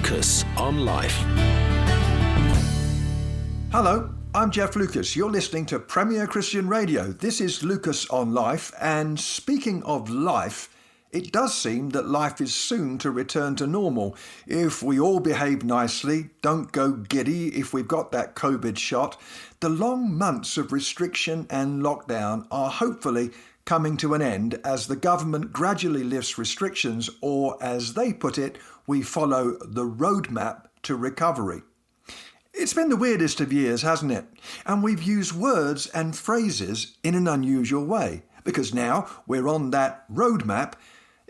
Lucas 0.00 0.46
on 0.56 0.86
Life. 0.86 1.14
Hello, 3.70 4.08
I'm 4.34 4.50
Jeff 4.50 4.74
Lucas. 4.74 5.14
You're 5.14 5.30
listening 5.30 5.66
to 5.66 5.78
Premier 5.78 6.26
Christian 6.26 6.68
Radio. 6.68 7.08
This 7.08 7.38
is 7.38 7.62
Lucas 7.62 8.08
on 8.08 8.32
Life, 8.32 8.72
and 8.80 9.20
speaking 9.20 9.82
of 9.82 10.08
life, 10.08 10.74
it 11.12 11.32
does 11.32 11.54
seem 11.54 11.90
that 11.90 12.08
life 12.08 12.40
is 12.40 12.54
soon 12.54 12.96
to 12.96 13.10
return 13.10 13.56
to 13.56 13.66
normal 13.66 14.16
if 14.46 14.82
we 14.82 14.98
all 14.98 15.20
behave 15.20 15.64
nicely, 15.64 16.30
don't 16.40 16.72
go 16.72 16.92
giddy 16.92 17.48
if 17.48 17.74
we've 17.74 17.86
got 17.86 18.10
that 18.10 18.34
COVID 18.34 18.78
shot. 18.78 19.20
The 19.60 19.68
long 19.68 20.16
months 20.16 20.56
of 20.56 20.72
restriction 20.72 21.46
and 21.50 21.82
lockdown 21.82 22.46
are 22.50 22.70
hopefully 22.70 23.32
coming 23.66 23.96
to 23.98 24.14
an 24.14 24.22
end 24.22 24.58
as 24.64 24.86
the 24.86 24.96
government 24.96 25.52
gradually 25.52 26.02
lifts 26.02 26.38
restrictions, 26.38 27.10
or 27.20 27.56
as 27.62 27.94
they 27.94 28.12
put 28.12 28.38
it, 28.38 28.56
we 28.86 29.02
follow 29.02 29.56
the 29.64 29.84
roadmap 29.84 30.66
to 30.82 30.96
recovery. 30.96 31.62
It's 32.52 32.74
been 32.74 32.88
the 32.88 32.96
weirdest 32.96 33.40
of 33.40 33.52
years, 33.52 33.82
hasn't 33.82 34.12
it? 34.12 34.26
And 34.66 34.82
we've 34.82 35.02
used 35.02 35.32
words 35.32 35.86
and 35.88 36.16
phrases 36.16 36.96
in 37.02 37.14
an 37.14 37.28
unusual 37.28 37.84
way 37.84 38.24
because 38.44 38.74
now 38.74 39.08
we're 39.26 39.48
on 39.48 39.70
that 39.70 40.10
roadmap, 40.12 40.74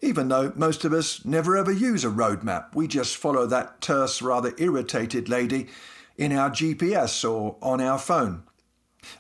even 0.03 0.29
though 0.29 0.53
most 0.57 0.85
of 0.85 0.93
us 0.93 1.25
never 1.25 1.57
ever 1.57 1.73
use 1.73 2.05
a 2.05 2.09
roadmap. 2.09 2.75
We 2.75 2.89
just 2.89 3.17
follow 3.17 3.47
that 3.47 3.81
terse, 3.81 4.23
rather 4.23 4.55
irritated 4.59 5.29
lady 5.29 5.69
in 6.17 6.33
our 6.33 6.51
GPS 6.51 7.29
or 7.29 7.57
on 7.63 7.81
our 7.81 7.99
phone. 7.99 8.45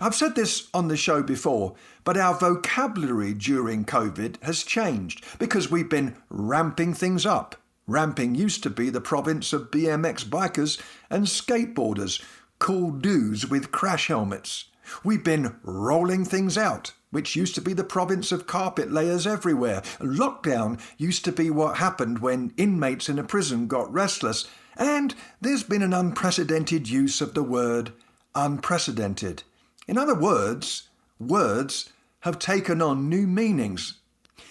I've 0.00 0.14
said 0.14 0.34
this 0.34 0.69
on 0.74 0.88
the 0.88 0.97
show 0.97 1.22
before, 1.22 1.74
but 2.05 2.16
our 2.16 2.34
vocabulary 2.34 3.34
during 3.34 3.84
COVID 3.84 4.42
has 4.42 4.62
changed 4.62 5.24
because 5.38 5.70
we've 5.70 5.88
been 5.88 6.16
ramping 6.28 6.94
things 6.94 7.24
up. 7.24 7.56
Ramping 7.87 8.34
used 8.34 8.62
to 8.62 8.70
be 8.70 8.91
the 8.91 9.01
province 9.01 9.52
of 9.52 9.70
BMX 9.70 10.25
bikers 10.25 10.81
and 11.09 11.27
skateboarders, 11.27 12.22
cool 12.59 12.91
dudes 12.91 13.47
with 13.48 13.72
crash 13.72 14.09
helmets. 14.09 14.67
We've 15.05 15.25
been 15.25 15.56
rolling 15.62 16.25
things 16.25 16.59
out, 16.59 16.92
which 17.11 17.37
used 17.37 17.55
to 17.56 17.61
be 17.61 17.72
the 17.72 17.84
province 17.84 18.33
of 18.33 18.47
carpet 18.47 18.91
layers 18.91 19.27
everywhere. 19.27 19.83
Lockdown 20.00 20.81
used 20.98 21.25
to 21.25 21.33
be 21.33 21.50
what 21.50 21.77
happened 21.77 22.19
when 22.20 22.53
inmates 22.56 23.09
in 23.09 23.19
a 23.19 23.25
prison 23.25 23.67
got 23.67 23.92
restless, 23.92 24.47
and 24.77 25.15
there's 25.41 25.62
been 25.62 25.83
an 25.83 25.92
unprecedented 25.92 26.89
use 26.89 27.20
of 27.20 27.34
the 27.34 27.42
word 27.42 27.92
unprecedented. 28.34 29.42
In 29.89 29.98
other 29.98 30.15
words, 30.15 30.89
words 31.19 31.92
have 32.20 32.39
taken 32.39 32.81
on 32.81 33.09
new 33.09 33.27
meanings. 33.27 33.94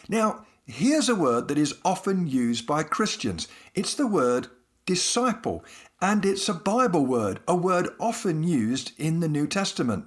Now, 0.07 0.45
here's 0.69 1.09
a 1.09 1.15
word 1.15 1.47
that 1.47 1.57
is 1.57 1.75
often 1.83 2.27
used 2.27 2.67
by 2.67 2.83
Christians 2.83 3.47
it's 3.73 3.95
the 3.95 4.07
word 4.07 4.47
disciple, 4.85 5.63
and 6.01 6.25
it's 6.25 6.47
a 6.47 6.53
Bible 6.53 7.05
word, 7.05 7.39
a 7.47 7.55
word 7.55 7.89
often 7.99 8.43
used 8.43 8.91
in 8.97 9.19
the 9.19 9.27
New 9.27 9.47
Testament. 9.47 10.05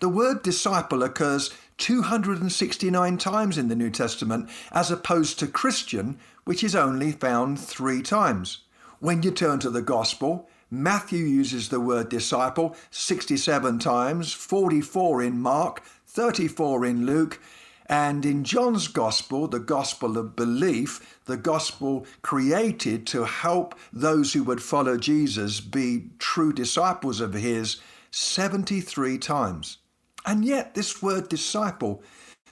The 0.00 0.08
word 0.08 0.42
disciple 0.42 1.02
occurs 1.02 1.54
269 1.78 3.18
times 3.18 3.58
in 3.58 3.68
the 3.68 3.76
New 3.76 3.90
Testament, 3.90 4.48
as 4.72 4.90
opposed 4.90 5.38
to 5.38 5.46
Christian, 5.46 6.18
which 6.44 6.64
is 6.64 6.74
only 6.74 7.12
found 7.12 7.60
three 7.60 8.02
times. 8.02 8.62
When 8.98 9.22
you 9.22 9.30
turn 9.30 9.60
to 9.60 9.70
the 9.70 9.82
Gospel, 9.82 10.48
Matthew 10.70 11.24
uses 11.24 11.68
the 11.68 11.80
word 11.80 12.08
disciple 12.08 12.76
67 12.90 13.78
times, 13.78 14.32
44 14.32 15.22
in 15.22 15.40
Mark, 15.40 15.82
34 16.06 16.84
in 16.86 17.06
Luke, 17.06 17.40
and 17.88 18.26
in 18.26 18.44
John's 18.44 18.86
Gospel, 18.86 19.48
the 19.48 19.58
Gospel 19.58 20.18
of 20.18 20.36
belief, 20.36 21.18
the 21.24 21.38
Gospel 21.38 22.06
created 22.20 23.06
to 23.08 23.24
help 23.24 23.74
those 23.92 24.34
who 24.34 24.44
would 24.44 24.62
follow 24.62 24.98
Jesus 24.98 25.60
be 25.60 26.10
true 26.18 26.52
disciples 26.52 27.20
of 27.20 27.32
his, 27.32 27.78
73 28.10 29.16
times. 29.18 29.78
And 30.26 30.44
yet, 30.44 30.74
this 30.74 31.02
word 31.02 31.28
disciple, 31.28 32.02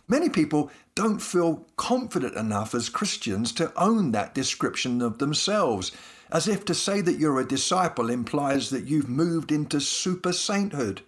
many 0.08 0.30
people 0.30 0.70
don't 0.94 1.20
feel 1.20 1.66
confident 1.76 2.34
enough 2.34 2.74
as 2.74 2.88
Christians 2.88 3.52
to 3.52 3.72
own 3.76 4.12
that 4.12 4.34
description 4.34 5.02
of 5.02 5.18
themselves 5.18 5.92
as 6.30 6.48
if 6.48 6.64
to 6.64 6.74
say 6.74 7.00
that 7.00 7.18
you're 7.18 7.40
a 7.40 7.46
disciple 7.46 8.10
implies 8.10 8.70
that 8.70 8.86
you've 8.86 9.08
moved 9.08 9.52
into 9.52 9.80
super 9.80 10.32
sainthood. 10.32 11.02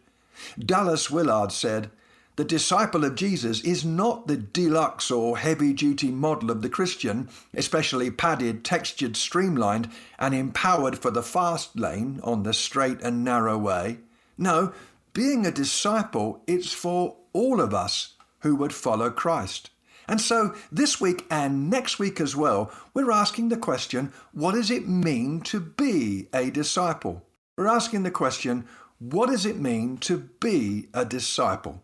Dallas 0.59 1.11
Willard 1.11 1.51
said, 1.51 1.91
The 2.39 2.45
disciple 2.45 3.05
of 3.05 3.17
Jesus 3.17 3.63
is 3.63 3.85
not 3.85 4.29
the 4.29 4.37
deluxe 4.37 5.11
or 5.11 5.39
heavy 5.39 5.73
duty 5.73 6.13
model 6.13 6.53
of 6.53 6.63
the 6.63 6.69
Christian, 6.69 7.29
especially 7.53 8.13
padded, 8.13 8.65
textured, 8.65 9.17
streamlined, 9.17 9.91
and 10.21 10.33
empowered 10.33 10.97
for 10.97 11.11
the 11.11 11.25
fast 11.25 11.77
lane 11.77 12.21
on 12.23 12.45
the 12.45 12.55
straight 12.55 13.01
and 13.01 13.25
narrow 13.25 13.59
way. 13.59 13.99
No, 14.39 14.73
being 15.15 15.47
a 15.47 15.51
disciple, 15.51 16.45
it's 16.47 16.73
for 16.73 17.17
all 17.33 17.61
of 17.61 17.75
us 17.75 18.15
who 18.43 18.55
would 18.55 18.73
follow 18.73 19.11
Christ. 19.11 19.71
And 20.07 20.21
so 20.21 20.55
this 20.71 21.01
week 21.01 21.27
and 21.29 21.69
next 21.69 21.99
week 21.99 22.21
as 22.21 22.37
well, 22.37 22.71
we're 22.95 23.11
asking 23.11 23.49
the 23.49 23.57
question 23.57 24.13
what 24.31 24.55
does 24.55 24.71
it 24.71 24.87
mean 24.87 25.41
to 25.41 25.59
be 25.59 26.29
a 26.33 26.53
disciple? 26.53 27.27
We're 27.57 27.67
asking 27.67 28.05
the 28.05 28.13
question 28.13 28.65
what 29.01 29.29
does 29.29 29.45
it 29.45 29.59
mean 29.59 29.97
to 29.99 30.19
be 30.39 30.87
a 30.95 31.05
disciple? 31.05 31.83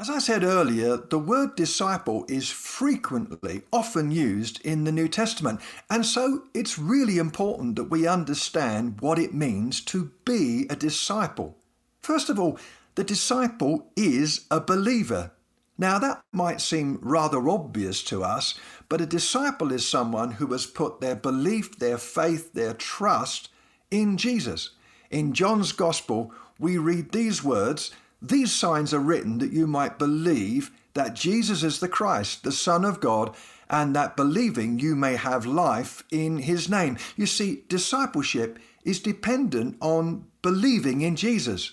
As 0.00 0.08
I 0.08 0.20
said 0.20 0.44
earlier, 0.44 0.96
the 0.96 1.18
word 1.18 1.56
disciple 1.56 2.24
is 2.28 2.48
frequently, 2.48 3.62
often 3.72 4.12
used 4.12 4.64
in 4.64 4.84
the 4.84 4.92
New 4.92 5.08
Testament, 5.08 5.60
and 5.90 6.06
so 6.06 6.44
it's 6.54 6.78
really 6.78 7.18
important 7.18 7.74
that 7.74 7.90
we 7.90 8.06
understand 8.06 9.00
what 9.00 9.18
it 9.18 9.34
means 9.34 9.80
to 9.86 10.12
be 10.24 10.68
a 10.70 10.76
disciple. 10.76 11.56
First 12.00 12.30
of 12.30 12.38
all, 12.38 12.60
the 12.94 13.02
disciple 13.02 13.90
is 13.96 14.46
a 14.52 14.60
believer. 14.60 15.32
Now, 15.76 15.98
that 15.98 16.22
might 16.32 16.60
seem 16.60 17.00
rather 17.02 17.48
obvious 17.48 18.04
to 18.04 18.22
us, 18.22 18.54
but 18.88 19.00
a 19.00 19.06
disciple 19.06 19.72
is 19.72 19.88
someone 19.88 20.30
who 20.30 20.46
has 20.52 20.64
put 20.64 21.00
their 21.00 21.16
belief, 21.16 21.76
their 21.80 21.98
faith, 21.98 22.52
their 22.52 22.72
trust 22.72 23.48
in 23.90 24.16
Jesus. 24.16 24.70
In 25.10 25.32
John's 25.32 25.72
Gospel, 25.72 26.32
we 26.56 26.78
read 26.78 27.10
these 27.10 27.42
words 27.42 27.90
These 28.20 28.52
signs 28.52 28.92
are 28.92 29.00
written 29.00 29.38
that 29.38 29.52
you 29.52 29.66
might 29.66 29.98
believe 29.98 30.70
that 30.94 31.14
Jesus 31.14 31.62
is 31.62 31.78
the 31.78 31.88
Christ, 31.88 32.42
the 32.42 32.52
Son 32.52 32.84
of 32.84 33.00
God, 33.00 33.34
and 33.70 33.94
that 33.94 34.16
believing 34.16 34.78
you 34.78 34.96
may 34.96 35.16
have 35.16 35.46
life 35.46 36.02
in 36.10 36.38
his 36.38 36.68
name. 36.68 36.98
You 37.16 37.26
see, 37.26 37.64
discipleship 37.68 38.58
is 38.84 39.00
dependent 39.00 39.76
on 39.80 40.26
believing 40.42 41.02
in 41.02 41.14
Jesus. 41.14 41.72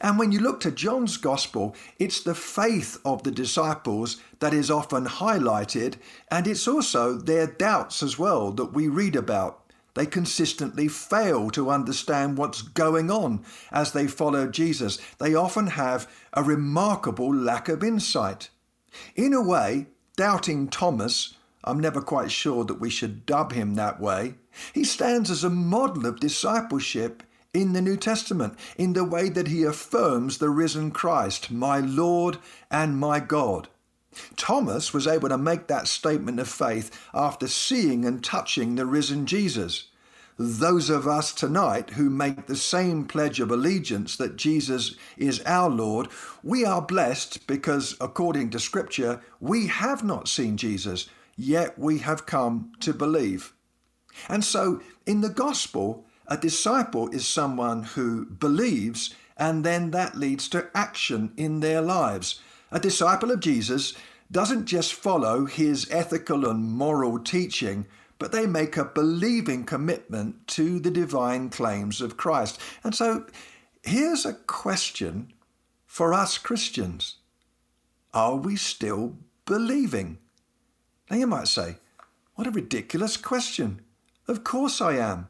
And 0.00 0.18
when 0.18 0.32
you 0.32 0.40
look 0.40 0.60
to 0.60 0.70
John's 0.70 1.16
gospel, 1.16 1.74
it's 1.98 2.20
the 2.20 2.34
faith 2.34 2.98
of 3.04 3.22
the 3.22 3.30
disciples 3.30 4.20
that 4.40 4.52
is 4.52 4.70
often 4.70 5.06
highlighted, 5.06 5.94
and 6.30 6.46
it's 6.46 6.68
also 6.68 7.14
their 7.14 7.46
doubts 7.46 8.02
as 8.02 8.18
well 8.18 8.50
that 8.52 8.72
we 8.72 8.88
read 8.88 9.16
about. 9.16 9.67
They 9.98 10.06
consistently 10.06 10.86
fail 10.86 11.50
to 11.50 11.70
understand 11.70 12.38
what's 12.38 12.62
going 12.62 13.10
on 13.10 13.44
as 13.72 13.90
they 13.90 14.06
follow 14.06 14.46
Jesus. 14.46 14.96
They 15.18 15.34
often 15.34 15.66
have 15.66 16.08
a 16.32 16.44
remarkable 16.44 17.34
lack 17.34 17.68
of 17.68 17.82
insight. 17.82 18.48
In 19.16 19.34
a 19.34 19.42
way, 19.42 19.88
doubting 20.16 20.68
Thomas, 20.68 21.34
I'm 21.64 21.80
never 21.80 22.00
quite 22.00 22.30
sure 22.30 22.64
that 22.66 22.78
we 22.78 22.90
should 22.90 23.26
dub 23.26 23.50
him 23.50 23.74
that 23.74 24.00
way, 24.00 24.36
he 24.72 24.84
stands 24.84 25.32
as 25.32 25.42
a 25.42 25.50
model 25.50 26.06
of 26.06 26.20
discipleship 26.20 27.24
in 27.52 27.72
the 27.72 27.82
New 27.82 27.96
Testament 27.96 28.56
in 28.76 28.92
the 28.92 29.02
way 29.02 29.28
that 29.28 29.48
he 29.48 29.64
affirms 29.64 30.38
the 30.38 30.50
risen 30.50 30.92
Christ, 30.92 31.50
my 31.50 31.80
Lord 31.80 32.38
and 32.70 33.00
my 33.00 33.18
God. 33.18 33.68
Thomas 34.36 34.92
was 34.92 35.06
able 35.06 35.28
to 35.28 35.38
make 35.38 35.66
that 35.66 35.88
statement 35.88 36.40
of 36.40 36.48
faith 36.48 36.90
after 37.14 37.48
seeing 37.48 38.04
and 38.04 38.22
touching 38.22 38.74
the 38.74 38.86
risen 38.86 39.26
Jesus. 39.26 39.88
Those 40.38 40.88
of 40.88 41.08
us 41.08 41.32
tonight 41.32 41.90
who 41.90 42.08
make 42.08 42.46
the 42.46 42.56
same 42.56 43.04
pledge 43.04 43.40
of 43.40 43.50
allegiance 43.50 44.16
that 44.16 44.36
Jesus 44.36 44.94
is 45.16 45.40
our 45.40 45.68
Lord, 45.68 46.08
we 46.44 46.64
are 46.64 46.80
blessed 46.80 47.46
because, 47.48 47.96
according 48.00 48.50
to 48.50 48.60
Scripture, 48.60 49.20
we 49.40 49.66
have 49.66 50.04
not 50.04 50.28
seen 50.28 50.56
Jesus, 50.56 51.08
yet 51.36 51.76
we 51.76 51.98
have 51.98 52.26
come 52.26 52.70
to 52.80 52.94
believe. 52.94 53.52
And 54.28 54.44
so, 54.44 54.80
in 55.06 55.22
the 55.22 55.28
gospel, 55.28 56.06
a 56.28 56.36
disciple 56.36 57.08
is 57.08 57.26
someone 57.26 57.82
who 57.82 58.26
believes 58.26 59.14
and 59.38 59.64
then 59.64 59.92
that 59.92 60.16
leads 60.16 60.48
to 60.48 60.68
action 60.74 61.32
in 61.36 61.60
their 61.60 61.80
lives. 61.80 62.40
A 62.70 62.78
disciple 62.78 63.30
of 63.30 63.40
Jesus 63.40 63.94
doesn't 64.30 64.66
just 64.66 64.92
follow 64.92 65.46
his 65.46 65.88
ethical 65.90 66.46
and 66.46 66.62
moral 66.62 67.18
teaching, 67.18 67.86
but 68.18 68.30
they 68.30 68.46
make 68.46 68.76
a 68.76 68.84
believing 68.84 69.64
commitment 69.64 70.46
to 70.48 70.78
the 70.78 70.90
divine 70.90 71.48
claims 71.48 72.00
of 72.00 72.18
Christ. 72.18 72.60
And 72.84 72.94
so 72.94 73.24
here's 73.82 74.26
a 74.26 74.34
question 74.34 75.32
for 75.86 76.12
us 76.12 76.36
Christians 76.36 77.16
Are 78.12 78.36
we 78.36 78.56
still 78.56 79.16
believing? 79.46 80.18
Now 81.10 81.16
you 81.16 81.26
might 81.26 81.48
say, 81.48 81.76
What 82.34 82.46
a 82.46 82.50
ridiculous 82.50 83.16
question. 83.16 83.80
Of 84.26 84.44
course 84.44 84.82
I 84.82 84.96
am. 84.96 85.28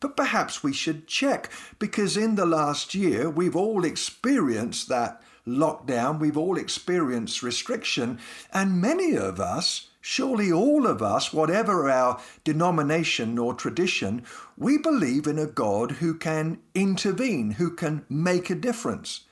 But 0.00 0.16
perhaps 0.16 0.62
we 0.62 0.72
should 0.72 1.06
check 1.06 1.50
because 1.78 2.16
in 2.16 2.34
the 2.34 2.46
last 2.46 2.94
year 2.94 3.30
we've 3.30 3.54
all 3.54 3.84
experienced 3.84 4.88
that 4.88 5.22
lockdown, 5.56 6.18
we've 6.18 6.36
all 6.36 6.56
experienced 6.56 7.42
restriction, 7.42 8.18
and 8.52 8.80
many 8.80 9.16
of 9.16 9.40
us, 9.40 9.88
surely 10.00 10.52
all 10.52 10.86
of 10.86 11.02
us, 11.02 11.32
whatever 11.32 11.90
our 11.90 12.20
denomination 12.44 13.38
or 13.38 13.54
tradition, 13.54 14.24
we 14.56 14.78
believe 14.78 15.26
in 15.26 15.38
a 15.38 15.46
God 15.46 15.92
who 15.92 16.14
can 16.14 16.58
intervene, 16.74 17.52
who 17.52 17.70
can 17.70 18.04
make 18.08 18.50
a 18.50 18.54
difference. 18.54 19.22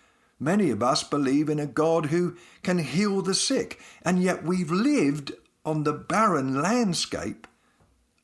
Many 0.41 0.71
of 0.71 0.83
us 0.83 1.03
believe 1.03 1.49
in 1.49 1.59
a 1.59 1.67
God 1.67 2.07
who 2.07 2.37
can 2.63 2.79
heal 2.79 3.23
the 3.23 3.35
sick, 3.35 3.81
and 4.03 4.23
yet 4.23 4.45
we've 4.45 4.71
lived 4.71 5.33
on 5.65 5.83
the 5.83 5.93
barren 5.93 6.63
landscape 6.63 7.47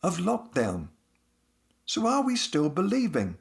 of 0.02 0.18
lockdown. 0.18 0.88
So 1.86 2.06
are 2.06 2.22
we 2.22 2.36
still 2.36 2.68
believing? 2.68 3.36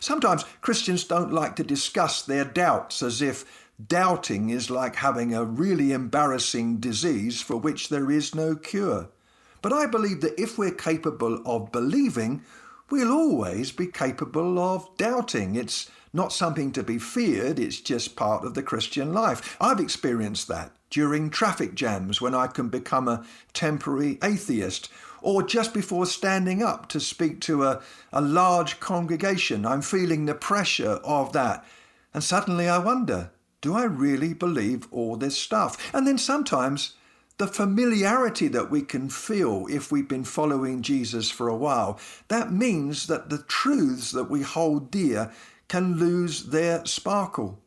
Sometimes 0.00 0.44
Christians 0.60 1.04
don't 1.04 1.32
like 1.32 1.56
to 1.56 1.64
discuss 1.64 2.22
their 2.22 2.44
doubts 2.44 3.02
as 3.02 3.22
if 3.22 3.65
doubting 3.84 4.50
is 4.50 4.70
like 4.70 4.96
having 4.96 5.34
a 5.34 5.44
really 5.44 5.92
embarrassing 5.92 6.78
disease 6.78 7.40
for 7.40 7.56
which 7.56 7.88
there 7.88 8.10
is 8.10 8.34
no 8.34 8.54
cure. 8.54 9.08
But 9.62 9.72
I 9.72 9.86
believe 9.86 10.20
that 10.20 10.40
if 10.40 10.58
we're 10.58 10.70
capable 10.70 11.42
of 11.44 11.72
believing, 11.72 12.42
we'll 12.90 13.12
always 13.12 13.72
be 13.72 13.86
capable 13.86 14.58
of 14.58 14.88
doubting. 14.96 15.56
It's 15.56 15.90
not 16.12 16.32
something 16.32 16.72
to 16.72 16.82
be 16.82 16.98
feared, 16.98 17.58
it's 17.58 17.80
just 17.80 18.16
part 18.16 18.44
of 18.44 18.54
the 18.54 18.62
Christian 18.62 19.12
life. 19.12 19.56
I've 19.60 19.80
experienced 19.80 20.48
that 20.48 20.72
during 20.88 21.28
traffic 21.28 21.74
jams 21.74 22.20
when 22.20 22.34
I 22.34 22.46
can 22.46 22.68
become 22.68 23.08
a 23.08 23.24
temporary 23.52 24.18
atheist, 24.22 24.88
or 25.20 25.42
just 25.42 25.74
before 25.74 26.06
standing 26.06 26.62
up 26.62 26.88
to 26.88 27.00
speak 27.00 27.40
to 27.42 27.64
a, 27.64 27.82
a 28.12 28.20
large 28.20 28.78
congregation. 28.78 29.66
I'm 29.66 29.82
feeling 29.82 30.24
the 30.24 30.34
pressure 30.34 31.00
of 31.04 31.32
that. 31.32 31.64
And 32.14 32.22
suddenly 32.22 32.68
I 32.68 32.78
wonder, 32.78 33.30
do 33.66 33.74
I 33.74 33.82
really 33.82 34.32
believe 34.32 34.86
all 34.92 35.16
this 35.16 35.36
stuff? 35.36 35.92
And 35.92 36.06
then 36.06 36.18
sometimes 36.18 36.94
the 37.38 37.48
familiarity 37.48 38.46
that 38.46 38.70
we 38.70 38.80
can 38.80 39.08
feel 39.08 39.66
if 39.68 39.90
we've 39.90 40.06
been 40.06 40.22
following 40.22 40.82
Jesus 40.82 41.32
for 41.32 41.48
a 41.48 41.56
while, 41.56 41.98
that 42.28 42.52
means 42.52 43.08
that 43.08 43.28
the 43.28 43.42
truths 43.48 44.12
that 44.12 44.30
we 44.30 44.42
hold 44.42 44.92
dear 44.92 45.32
can 45.66 45.96
lose 45.96 46.44
their 46.44 46.86
sparkle. 46.86 47.58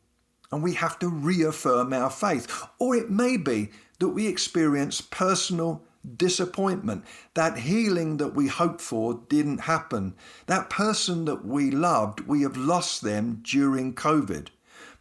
And 0.53 0.63
we 0.63 0.75
have 0.75 0.97
to 0.99 1.09
reaffirm 1.09 1.91
our 1.91 2.09
faith. 2.09 2.47
Or 2.79 2.95
it 2.95 3.09
may 3.09 3.35
be 3.35 3.69
that 3.99 4.07
we 4.07 4.25
experience 4.25 5.01
personal 5.01 5.83
disappointment. 6.15 7.03
That 7.33 7.57
healing 7.57 8.15
that 8.17 8.35
we 8.35 8.47
hoped 8.47 8.79
for 8.79 9.19
didn't 9.27 9.63
happen. 9.63 10.15
That 10.45 10.69
person 10.69 11.25
that 11.25 11.43
we 11.43 11.71
loved, 11.71 12.21
we 12.21 12.43
have 12.43 12.55
lost 12.55 13.01
them 13.01 13.41
during 13.43 13.95
COVID. 13.95 14.47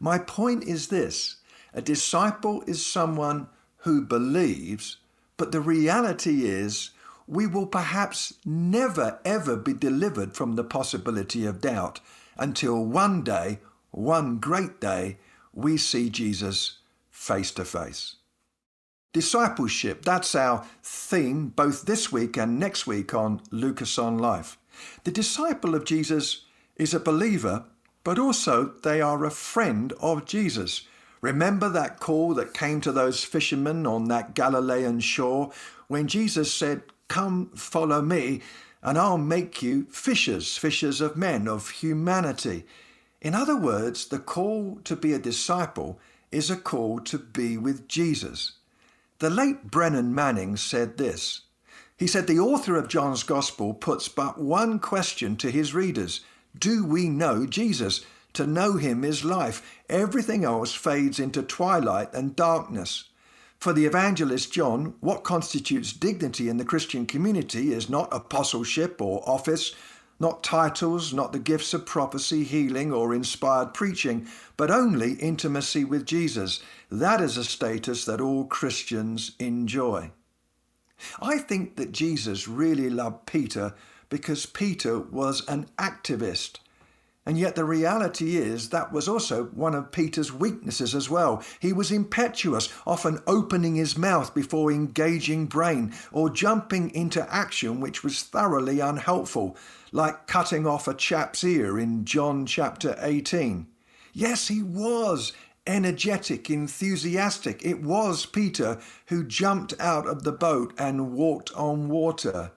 My 0.00 0.18
point 0.18 0.64
is 0.64 0.88
this 0.88 1.36
a 1.74 1.82
disciple 1.82 2.62
is 2.66 2.84
someone 2.84 3.48
who 3.78 4.02
believes, 4.02 4.98
but 5.36 5.52
the 5.52 5.60
reality 5.60 6.46
is 6.46 6.90
we 7.26 7.46
will 7.46 7.66
perhaps 7.66 8.34
never 8.44 9.20
ever 9.24 9.56
be 9.56 9.74
delivered 9.74 10.34
from 10.34 10.56
the 10.56 10.64
possibility 10.64 11.44
of 11.44 11.60
doubt 11.60 12.00
until 12.36 12.84
one 12.84 13.22
day, 13.22 13.60
one 13.90 14.38
great 14.38 14.80
day, 14.80 15.18
we 15.52 15.76
see 15.76 16.08
Jesus 16.08 16.78
face 17.10 17.50
to 17.52 17.64
face. 17.64 18.16
Discipleship, 19.12 20.04
that's 20.04 20.34
our 20.34 20.64
theme 20.82 21.48
both 21.48 21.82
this 21.82 22.12
week 22.12 22.36
and 22.36 22.58
next 22.58 22.86
week 22.86 23.12
on 23.14 23.40
Lucas 23.50 23.98
on 23.98 24.18
Life. 24.18 24.58
The 25.04 25.10
disciple 25.10 25.74
of 25.74 25.84
Jesus 25.84 26.44
is 26.76 26.94
a 26.94 27.00
believer, 27.00 27.64
but 28.04 28.18
also 28.18 28.72
they 28.82 29.00
are 29.00 29.24
a 29.24 29.30
friend 29.30 29.92
of 30.00 30.24
Jesus. 30.24 30.82
Remember 31.20 31.68
that 31.68 32.00
call 32.00 32.34
that 32.34 32.54
came 32.54 32.80
to 32.80 32.92
those 32.92 33.24
fishermen 33.24 33.86
on 33.86 34.08
that 34.08 34.34
Galilean 34.34 35.00
shore 35.00 35.50
when 35.88 36.06
Jesus 36.06 36.52
said, 36.52 36.82
Come, 37.08 37.50
follow 37.54 38.02
me 38.02 38.42
and 38.82 38.96
I'll 38.96 39.18
make 39.18 39.62
you 39.62 39.86
fishers, 39.90 40.56
fishers 40.56 41.00
of 41.00 41.16
men, 41.16 41.48
of 41.48 41.70
humanity. 41.70 42.64
In 43.20 43.34
other 43.34 43.56
words, 43.56 44.06
the 44.06 44.18
call 44.18 44.78
to 44.84 44.94
be 44.94 45.12
a 45.12 45.18
disciple 45.18 45.98
is 46.30 46.50
a 46.50 46.56
call 46.56 47.00
to 47.00 47.18
be 47.18 47.56
with 47.56 47.88
Jesus. 47.88 48.52
The 49.18 49.30
late 49.30 49.70
Brennan 49.70 50.14
Manning 50.14 50.56
said 50.56 50.96
this. 50.96 51.42
He 51.96 52.06
said 52.06 52.28
the 52.28 52.38
author 52.38 52.76
of 52.76 52.86
John's 52.86 53.24
Gospel 53.24 53.74
puts 53.74 54.08
but 54.08 54.38
one 54.38 54.78
question 54.78 55.36
to 55.38 55.50
his 55.50 55.74
readers 55.74 56.20
Do 56.58 56.84
we 56.84 57.08
know 57.08 57.46
Jesus? 57.46 58.04
To 58.34 58.46
know 58.46 58.74
him 58.74 59.04
is 59.04 59.24
life. 59.24 59.62
Everything 59.88 60.44
else 60.44 60.74
fades 60.74 61.18
into 61.18 61.42
twilight 61.42 62.12
and 62.12 62.36
darkness. 62.36 63.04
For 63.58 63.72
the 63.72 63.86
evangelist 63.86 64.52
John, 64.52 64.94
what 65.00 65.24
constitutes 65.24 65.92
dignity 65.92 66.48
in 66.48 66.56
the 66.56 66.64
Christian 66.64 67.06
community 67.06 67.72
is 67.72 67.90
not 67.90 68.08
apostleship 68.12 69.00
or 69.02 69.28
office, 69.28 69.74
not 70.20 70.44
titles, 70.44 71.12
not 71.12 71.32
the 71.32 71.38
gifts 71.38 71.74
of 71.74 71.86
prophecy, 71.86 72.44
healing, 72.44 72.92
or 72.92 73.14
inspired 73.14 73.74
preaching, 73.74 74.26
but 74.56 74.70
only 74.70 75.14
intimacy 75.14 75.84
with 75.84 76.06
Jesus. 76.06 76.60
That 76.90 77.20
is 77.20 77.36
a 77.36 77.44
status 77.44 78.04
that 78.04 78.20
all 78.20 78.44
Christians 78.44 79.32
enjoy. 79.38 80.12
I 81.20 81.38
think 81.38 81.76
that 81.76 81.92
Jesus 81.92 82.48
really 82.48 82.90
loved 82.90 83.26
Peter 83.26 83.74
because 84.08 84.46
Peter 84.46 84.98
was 84.98 85.46
an 85.48 85.66
activist. 85.78 86.58
And 87.28 87.38
yet 87.38 87.56
the 87.56 87.64
reality 87.66 88.36
is 88.36 88.70
that 88.70 88.90
was 88.90 89.06
also 89.06 89.44
one 89.46 89.74
of 89.74 89.92
Peter's 89.92 90.32
weaknesses 90.32 90.94
as 90.94 91.10
well. 91.10 91.42
He 91.60 91.74
was 91.74 91.92
impetuous, 91.92 92.72
often 92.86 93.18
opening 93.26 93.74
his 93.74 93.98
mouth 93.98 94.34
before 94.34 94.72
engaging 94.72 95.44
brain 95.44 95.92
or 96.10 96.30
jumping 96.30 96.88
into 96.94 97.30
action 97.30 97.80
which 97.80 98.02
was 98.02 98.22
thoroughly 98.22 98.80
unhelpful, 98.80 99.58
like 99.92 100.26
cutting 100.26 100.66
off 100.66 100.88
a 100.88 100.94
chap's 100.94 101.44
ear 101.44 101.78
in 101.78 102.06
John 102.06 102.46
chapter 102.46 102.96
18. 102.98 103.66
Yes, 104.14 104.48
he 104.48 104.62
was 104.62 105.34
energetic, 105.66 106.48
enthusiastic. 106.48 107.62
It 107.62 107.82
was 107.82 108.24
Peter 108.24 108.80
who 109.08 109.22
jumped 109.22 109.74
out 109.78 110.06
of 110.06 110.24
the 110.24 110.32
boat 110.32 110.72
and 110.78 111.12
walked 111.12 111.52
on 111.52 111.90
water. 111.90 112.52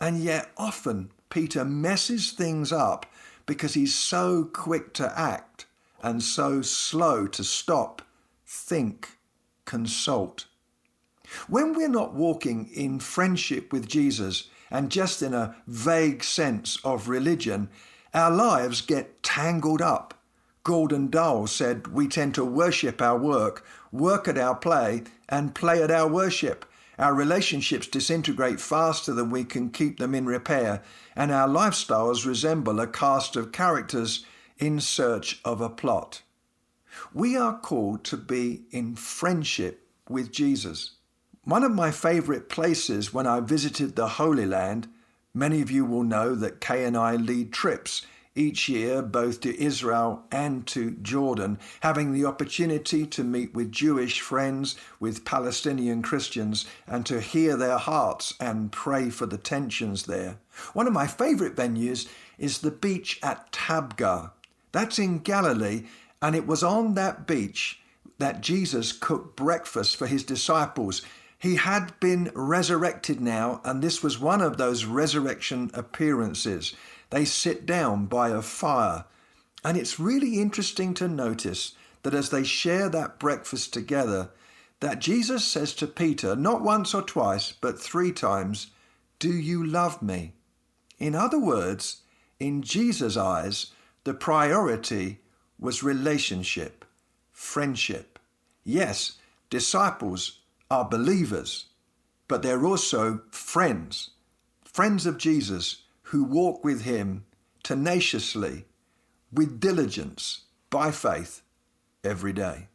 And 0.00 0.18
yet 0.18 0.50
often 0.56 1.10
Peter 1.30 1.64
messes 1.64 2.32
things 2.32 2.72
up 2.72 3.06
because 3.46 3.74
he's 3.74 3.94
so 3.94 4.44
quick 4.44 4.92
to 4.94 5.18
act 5.18 5.66
and 6.02 6.22
so 6.22 6.62
slow 6.62 7.26
to 7.26 7.42
stop, 7.42 8.02
think, 8.46 9.18
consult. 9.64 10.46
When 11.48 11.72
we're 11.72 11.88
not 11.88 12.14
walking 12.14 12.68
in 12.74 13.00
friendship 13.00 13.72
with 13.72 13.88
Jesus 13.88 14.48
and 14.70 14.90
just 14.90 15.22
in 15.22 15.34
a 15.34 15.56
vague 15.66 16.22
sense 16.22 16.78
of 16.84 17.08
religion, 17.08 17.68
our 18.12 18.30
lives 18.30 18.80
get 18.80 19.22
tangled 19.22 19.82
up. 19.82 20.14
Gordon 20.62 21.10
Dahl 21.10 21.46
said 21.46 21.88
we 21.88 22.08
tend 22.08 22.34
to 22.36 22.44
worship 22.44 23.02
our 23.02 23.18
work, 23.18 23.66
work 23.92 24.28
at 24.28 24.38
our 24.38 24.54
play, 24.54 25.02
and 25.28 25.54
play 25.54 25.82
at 25.82 25.90
our 25.90 26.08
worship. 26.08 26.64
Our 26.98 27.14
relationships 27.14 27.88
disintegrate 27.88 28.60
faster 28.60 29.12
than 29.12 29.30
we 29.30 29.44
can 29.44 29.70
keep 29.70 29.98
them 29.98 30.14
in 30.14 30.26
repair, 30.26 30.82
and 31.16 31.32
our 31.32 31.48
lifestyles 31.48 32.24
resemble 32.24 32.78
a 32.78 32.86
cast 32.86 33.36
of 33.36 33.52
characters 33.52 34.24
in 34.58 34.80
search 34.80 35.40
of 35.44 35.60
a 35.60 35.68
plot. 35.68 36.22
We 37.12 37.36
are 37.36 37.58
called 37.58 38.04
to 38.04 38.16
be 38.16 38.62
in 38.70 38.94
friendship 38.94 39.88
with 40.08 40.30
Jesus. 40.30 40.92
One 41.42 41.64
of 41.64 41.72
my 41.72 41.90
favorite 41.90 42.48
places 42.48 43.12
when 43.12 43.26
I 43.26 43.40
visited 43.40 43.96
the 43.96 44.08
Holy 44.08 44.46
Land, 44.46 44.88
many 45.34 45.60
of 45.60 45.70
you 45.70 45.84
will 45.84 46.04
know 46.04 46.34
that 46.36 46.60
Kay 46.60 46.84
and 46.84 46.96
I 46.96 47.16
lead 47.16 47.52
trips 47.52 48.06
each 48.36 48.68
year 48.68 49.00
both 49.02 49.40
to 49.40 49.62
Israel 49.62 50.24
and 50.30 50.66
to 50.66 50.92
Jordan, 51.02 51.58
having 51.80 52.12
the 52.12 52.24
opportunity 52.24 53.06
to 53.06 53.22
meet 53.22 53.54
with 53.54 53.70
Jewish 53.70 54.20
friends, 54.20 54.76
with 54.98 55.24
Palestinian 55.24 56.02
Christians, 56.02 56.66
and 56.86 57.06
to 57.06 57.20
hear 57.20 57.56
their 57.56 57.78
hearts 57.78 58.34
and 58.40 58.72
pray 58.72 59.10
for 59.10 59.26
the 59.26 59.38
tensions 59.38 60.04
there. 60.06 60.38
One 60.72 60.86
of 60.86 60.92
my 60.92 61.06
favorite 61.06 61.56
venues 61.56 62.08
is 62.38 62.58
the 62.58 62.70
beach 62.70 63.20
at 63.22 63.52
Tabgha. 63.52 64.32
That's 64.72 64.98
in 64.98 65.20
Galilee, 65.20 65.86
and 66.20 66.34
it 66.34 66.46
was 66.46 66.62
on 66.62 66.94
that 66.94 67.26
beach 67.26 67.80
that 68.18 68.40
Jesus 68.40 68.92
cooked 68.92 69.36
breakfast 69.36 69.96
for 69.96 70.06
his 70.06 70.24
disciples. 70.24 71.02
He 71.38 71.56
had 71.56 71.98
been 72.00 72.30
resurrected 72.34 73.20
now, 73.20 73.60
and 73.64 73.82
this 73.82 74.02
was 74.02 74.18
one 74.18 74.40
of 74.40 74.56
those 74.56 74.84
resurrection 74.84 75.70
appearances. 75.74 76.74
They 77.14 77.24
sit 77.24 77.64
down 77.64 78.06
by 78.06 78.30
a 78.30 78.42
fire. 78.42 79.04
And 79.62 79.76
it's 79.76 80.00
really 80.00 80.40
interesting 80.40 80.94
to 80.94 81.06
notice 81.06 81.76
that 82.02 82.12
as 82.12 82.30
they 82.30 82.42
share 82.42 82.88
that 82.88 83.20
breakfast 83.20 83.72
together, 83.72 84.30
that 84.80 84.98
Jesus 84.98 85.46
says 85.46 85.74
to 85.74 85.86
Peter, 85.86 86.34
not 86.34 86.60
once 86.60 86.92
or 86.92 87.02
twice, 87.02 87.52
but 87.52 87.80
three 87.80 88.10
times, 88.10 88.72
Do 89.20 89.32
you 89.32 89.64
love 89.64 90.02
me? 90.02 90.32
In 90.98 91.14
other 91.14 91.38
words, 91.38 92.02
in 92.40 92.62
Jesus' 92.62 93.16
eyes, 93.16 93.66
the 94.02 94.14
priority 94.14 95.20
was 95.56 95.84
relationship, 95.84 96.84
friendship. 97.30 98.18
Yes, 98.64 99.18
disciples 99.50 100.40
are 100.68 100.88
believers, 100.88 101.66
but 102.26 102.42
they're 102.42 102.66
also 102.66 103.20
friends, 103.30 104.10
friends 104.64 105.06
of 105.06 105.16
Jesus 105.16 105.83
who 106.14 106.22
walk 106.22 106.62
with 106.62 106.82
him 106.82 107.24
tenaciously, 107.64 108.64
with 109.32 109.58
diligence, 109.58 110.42
by 110.70 110.92
faith, 110.92 111.42
every 112.04 112.32
day. 112.32 112.68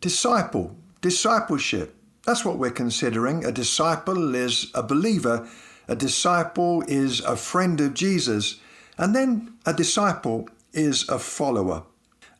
Disciple, 0.00 0.74
discipleship, 1.02 1.94
that's 2.24 2.46
what 2.46 2.56
we're 2.56 2.70
considering. 2.70 3.44
A 3.44 3.52
disciple 3.52 4.34
is 4.34 4.70
a 4.74 4.82
believer, 4.82 5.46
a 5.86 5.94
disciple 5.94 6.82
is 6.88 7.20
a 7.20 7.36
friend 7.36 7.78
of 7.78 7.92
Jesus, 7.92 8.58
and 8.96 9.14
then 9.14 9.52
a 9.66 9.74
disciple 9.74 10.48
is 10.72 11.06
a 11.10 11.18
follower. 11.18 11.82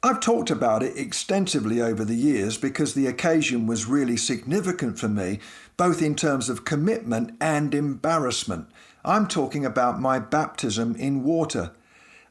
I've 0.02 0.20
talked 0.20 0.50
about 0.50 0.82
it 0.82 0.96
extensively 0.96 1.82
over 1.82 2.06
the 2.06 2.16
years 2.16 2.56
because 2.56 2.94
the 2.94 3.06
occasion 3.06 3.66
was 3.66 3.84
really 3.84 4.16
significant 4.16 4.98
for 4.98 5.08
me, 5.08 5.40
both 5.76 6.00
in 6.00 6.14
terms 6.14 6.48
of 6.48 6.64
commitment 6.64 7.36
and 7.38 7.74
embarrassment. 7.74 8.68
I'm 9.04 9.26
talking 9.26 9.66
about 9.66 10.00
my 10.00 10.20
baptism 10.20 10.94
in 10.94 11.24
water. 11.24 11.72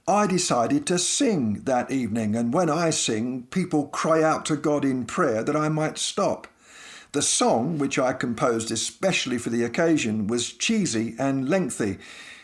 I 0.07 0.25
decided 0.25 0.87
to 0.87 0.97
sing 0.97 1.63
that 1.65 1.91
evening, 1.91 2.35
and 2.35 2.53
when 2.53 2.69
I 2.69 2.91
sing, 2.91 3.43
people 3.51 3.87
cry 3.87 4.23
out 4.23 4.45
to 4.45 4.55
God 4.55 4.85
in 4.85 5.05
prayer 5.05 5.43
that 5.43 5.55
I 5.55 5.67
might 5.67 5.97
stop. 5.97 6.47
The 7.11 7.21
song, 7.21 7.77
which 7.77 7.99
I 7.99 8.13
composed 8.13 8.71
especially 8.71 9.37
for 9.37 9.49
the 9.49 9.65
occasion, 9.65 10.27
was 10.27 10.53
cheesy 10.53 11.13
and 11.19 11.49
lengthy. 11.49 11.97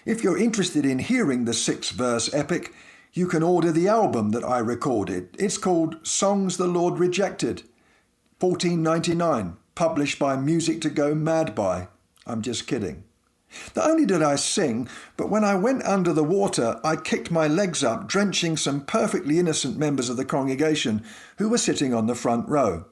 If 0.05 0.23
you're 0.23 0.37
interested 0.37 0.85
in 0.85 0.99
hearing 0.99 1.45
the 1.45 1.53
six 1.53 1.91
verse 1.91 2.33
epic, 2.33 2.73
you 3.13 3.27
can 3.27 3.43
order 3.43 3.71
the 3.71 3.87
album 3.87 4.31
that 4.31 4.43
I 4.43 4.59
recorded. 4.59 5.29
It's 5.39 5.57
called 5.57 6.05
Songs 6.05 6.57
the 6.57 6.67
Lord 6.67 6.99
Rejected, 6.99 7.63
1499, 8.39 9.55
published 9.73 10.19
by 10.19 10.35
Music 10.35 10.81
to 10.81 10.89
Go 10.89 11.15
Mad 11.15 11.55
By. 11.55 11.87
I'm 12.25 12.41
just 12.41 12.67
kidding. 12.67 13.05
Not 13.75 13.89
only 13.89 14.05
did 14.05 14.21
I 14.21 14.35
sing, 14.35 14.89
but 15.15 15.29
when 15.29 15.43
I 15.43 15.55
went 15.55 15.83
under 15.83 16.13
the 16.13 16.23
water, 16.23 16.79
I 16.83 16.95
kicked 16.95 17.31
my 17.31 17.47
legs 17.47 17.83
up, 17.83 18.07
drenching 18.07 18.57
some 18.57 18.81
perfectly 18.81 19.39
innocent 19.39 19.77
members 19.77 20.09
of 20.09 20.17
the 20.17 20.25
congregation 20.25 21.03
who 21.37 21.49
were 21.49 21.57
sitting 21.57 21.93
on 21.93 22.07
the 22.07 22.15
front 22.15 22.47
row. 22.49 22.85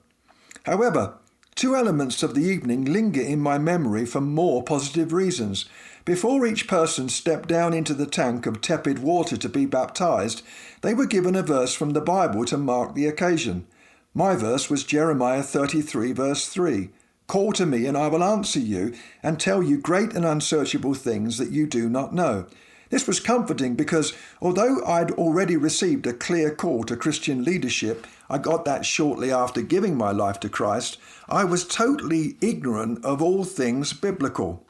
However, 0.63 1.15
two 1.55 1.75
elements 1.75 2.23
of 2.23 2.35
the 2.35 2.43
evening 2.43 2.85
linger 2.85 3.21
in 3.21 3.39
my 3.39 3.57
memory 3.57 4.05
for 4.05 4.21
more 4.21 4.63
positive 4.63 5.13
reasons. 5.13 5.65
Before 6.03 6.45
each 6.45 6.67
person 6.67 7.09
stepped 7.09 7.49
down 7.49 7.73
into 7.73 7.93
the 7.93 8.05
tank 8.05 8.45
of 8.45 8.61
tepid 8.61 8.99
water 8.99 9.37
to 9.37 9.49
be 9.49 9.65
baptized, 9.65 10.41
they 10.81 10.93
were 10.93 11.05
given 11.05 11.35
a 11.35 11.41
verse 11.41 11.73
from 11.73 11.91
the 11.91 12.01
Bible 12.01 12.45
to 12.45 12.57
mark 12.57 12.93
the 12.93 13.07
occasion. 13.07 13.65
My 14.13 14.35
verse 14.35 14.69
was 14.69 14.83
Jeremiah 14.83 15.43
33, 15.43 16.11
verse 16.13 16.47
3. 16.47 16.89
Call 17.27 17.51
to 17.53 17.65
me, 17.65 17.85
and 17.85 17.97
I 17.97 18.07
will 18.07 18.23
answer 18.23 18.59
you, 18.59 18.93
and 19.23 19.39
tell 19.39 19.63
you 19.63 19.79
great 19.79 20.13
and 20.13 20.25
unsearchable 20.25 20.93
things 20.93 21.37
that 21.37 21.51
you 21.51 21.65
do 21.65 21.89
not 21.89 22.13
know. 22.13 22.45
This 22.89 23.07
was 23.07 23.19
comforting 23.19 23.75
because 23.75 24.13
although 24.41 24.85
I'd 24.85 25.11
already 25.11 25.57
received 25.57 26.05
a 26.05 26.13
clear 26.13 26.53
call 26.53 26.83
to 26.83 26.95
Christian 26.95 27.43
leadership, 27.43 28.05
I 28.29 28.37
got 28.37 28.63
that 28.65 28.85
shortly 28.85 29.31
after 29.31 29.61
giving 29.61 29.97
my 29.97 30.11
life 30.11 30.39
to 30.41 30.49
Christ, 30.49 30.97
I 31.27 31.43
was 31.43 31.67
totally 31.67 32.37
ignorant 32.41 33.03
of 33.03 33.21
all 33.21 33.43
things 33.43 33.93
biblical. 33.93 34.63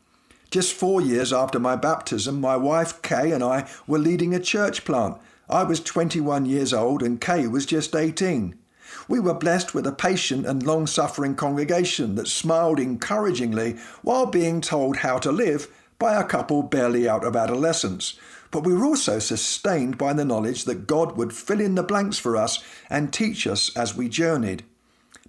Just 0.49 0.73
four 0.73 1.01
years 1.01 1.33
after 1.33 1.59
my 1.59 1.75
baptism, 1.75 2.39
my 2.39 2.55
wife 2.55 3.01
Kay 3.01 3.31
and 3.31 3.43
I 3.43 3.69
were 3.85 3.99
leading 3.99 4.33
a 4.33 4.39
church 4.39 4.85
plant. 4.85 5.17
I 5.49 5.63
was 5.63 5.81
21 5.81 6.45
years 6.45 6.73
old 6.73 7.03
and 7.03 7.19
Kay 7.19 7.47
was 7.47 7.65
just 7.65 7.95
18. 7.95 8.57
We 9.07 9.19
were 9.19 9.33
blessed 9.33 9.73
with 9.73 9.85
a 9.85 9.91
patient 9.91 10.45
and 10.45 10.63
long 10.63 10.87
suffering 10.87 11.35
congregation 11.35 12.15
that 12.15 12.27
smiled 12.27 12.79
encouragingly 12.79 13.77
while 14.01 14.25
being 14.25 14.61
told 14.61 14.97
how 14.97 15.19
to 15.19 15.31
live 15.31 15.67
by 15.99 16.19
a 16.19 16.23
couple 16.23 16.63
barely 16.63 17.07
out 17.07 17.23
of 17.23 17.35
adolescence. 17.35 18.15
But 18.51 18.63
we 18.63 18.73
were 18.73 18.85
also 18.85 19.19
sustained 19.19 19.97
by 19.97 20.13
the 20.13 20.25
knowledge 20.25 20.65
that 20.65 20.87
God 20.87 21.17
would 21.17 21.33
fill 21.33 21.59
in 21.59 21.75
the 21.75 21.83
blanks 21.83 22.17
for 22.17 22.35
us 22.35 22.63
and 22.89 23.11
teach 23.11 23.45
us 23.45 23.75
as 23.75 23.95
we 23.95 24.09
journeyed. 24.09 24.63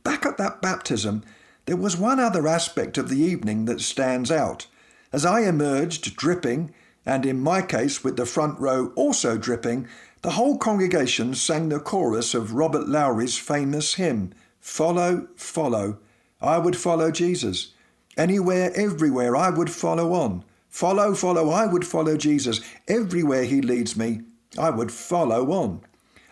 Back 0.02 0.24
at 0.24 0.38
that 0.38 0.62
baptism, 0.62 1.22
there 1.66 1.76
was 1.76 1.96
one 1.96 2.20
other 2.20 2.46
aspect 2.46 2.96
of 2.96 3.08
the 3.08 3.18
evening 3.18 3.64
that 3.64 3.80
stands 3.80 4.30
out. 4.30 4.66
As 5.12 5.24
I 5.24 5.40
emerged 5.40 6.16
dripping, 6.16 6.72
and 7.04 7.26
in 7.26 7.40
my 7.40 7.62
case 7.62 8.02
with 8.04 8.16
the 8.16 8.26
front 8.26 8.58
row 8.60 8.92
also 8.94 9.36
dripping, 9.36 9.88
the 10.22 10.30
whole 10.30 10.58
congregation 10.58 11.34
sang 11.34 11.68
the 11.68 11.78
chorus 11.78 12.34
of 12.34 12.54
Robert 12.54 12.88
Lowry's 12.88 13.38
famous 13.38 13.94
hymn, 13.94 14.32
Follow, 14.60 15.28
Follow. 15.36 15.98
I 16.40 16.58
would 16.58 16.76
follow 16.76 17.10
Jesus. 17.10 17.72
Anywhere, 18.16 18.72
everywhere, 18.74 19.36
I 19.36 19.50
would 19.50 19.70
follow 19.70 20.12
on. 20.12 20.44
Follow, 20.68 21.14
follow, 21.14 21.50
I 21.50 21.66
would 21.66 21.86
follow 21.86 22.16
Jesus. 22.16 22.60
Everywhere 22.88 23.44
he 23.44 23.60
leads 23.60 23.96
me, 23.96 24.22
I 24.58 24.70
would 24.70 24.90
follow 24.90 25.50
on. 25.52 25.80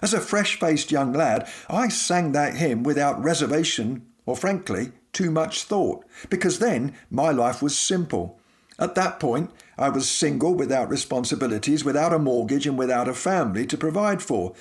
As 0.03 0.13
a 0.13 0.21
fresh 0.21 0.59
faced 0.59 0.91
young 0.91 1.13
lad, 1.13 1.49
I 1.69 1.89
sang 1.89 2.33
that 2.33 2.57
hymn 2.57 2.83
without 2.83 3.23
reservation 3.23 4.05
or, 4.27 4.37
frankly, 4.37 4.93
too 5.13 5.31
much 5.31 5.63
thought, 5.63 6.05
because 6.29 6.59
then 6.59 6.95
my 7.11 7.31
life 7.31 7.63
was 7.63 7.79
simple. 7.79 8.39
At 8.79 8.97
that 8.97 9.21
point, 9.21 9.51
I 9.77 9.89
was 9.89 10.09
single, 10.09 10.55
without 10.55 10.89
responsibilities, 10.89 11.85
without 11.85 12.13
a 12.13 12.19
mortgage, 12.19 12.67
and 12.67 12.79
without 12.79 13.09
a 13.09 13.15
family 13.15 13.67
to 13.67 13.77
provide 13.77 14.23
for. 14.23 14.55